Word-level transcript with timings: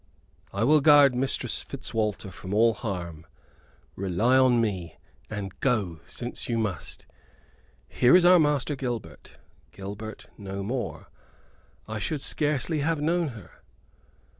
"I 0.51 0.63
will 0.63 0.81
guard 0.81 1.13
Mistress 1.13 1.63
Fitzwalter 1.63 2.31
from 2.31 2.55
all 2.55 2.73
harm, 2.73 3.27
rely 3.95 4.35
upon 4.37 4.59
me. 4.59 4.97
And 5.29 5.59
go, 5.59 5.99
since 6.07 6.49
you 6.49 6.57
must. 6.57 7.05
Here 7.87 8.15
is 8.15 8.25
our 8.25 8.39
Master 8.39 8.75
Gilbert 8.75 9.33
Gilbert 9.71 10.25
no 10.39 10.63
more. 10.63 11.11
I 11.87 11.99
should 11.99 12.23
scarcely 12.23 12.79
have 12.79 12.99
known 12.99 13.27
her." 13.27 13.61